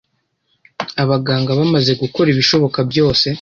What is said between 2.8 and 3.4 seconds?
byose